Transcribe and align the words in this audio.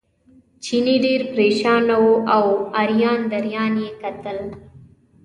چیني 0.63 0.95
ډېر 1.05 1.21
پرېشانه 1.33 1.95
و 2.05 2.11
او 2.35 2.45
اریان 2.81 3.19
دریان 3.31 3.73
یې 3.83 3.89
کتل. 4.01 4.39